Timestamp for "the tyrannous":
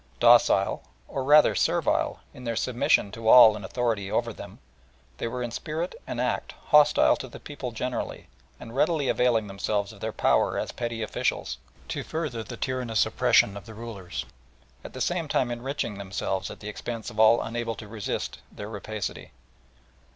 12.43-13.05